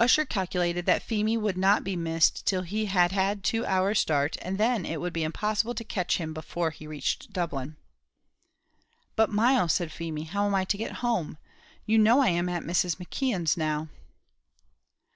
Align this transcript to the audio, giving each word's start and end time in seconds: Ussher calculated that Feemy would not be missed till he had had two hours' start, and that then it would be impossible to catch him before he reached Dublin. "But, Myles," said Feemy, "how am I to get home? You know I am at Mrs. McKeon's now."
Ussher 0.00 0.24
calculated 0.24 0.84
that 0.86 1.00
Feemy 1.00 1.36
would 1.36 1.56
not 1.56 1.84
be 1.84 1.94
missed 1.94 2.44
till 2.44 2.62
he 2.62 2.86
had 2.86 3.12
had 3.12 3.44
two 3.44 3.64
hours' 3.64 4.00
start, 4.00 4.36
and 4.42 4.58
that 4.58 4.66
then 4.72 4.84
it 4.84 5.00
would 5.00 5.12
be 5.12 5.22
impossible 5.22 5.76
to 5.76 5.84
catch 5.84 6.16
him 6.16 6.34
before 6.34 6.70
he 6.72 6.88
reached 6.88 7.32
Dublin. 7.32 7.76
"But, 9.14 9.30
Myles," 9.30 9.74
said 9.74 9.92
Feemy, 9.92 10.24
"how 10.24 10.46
am 10.46 10.56
I 10.56 10.64
to 10.64 10.76
get 10.76 10.94
home? 11.06 11.38
You 11.86 11.98
know 11.98 12.20
I 12.20 12.30
am 12.30 12.48
at 12.48 12.64
Mrs. 12.64 12.96
McKeon's 12.96 13.56
now." 13.56 13.86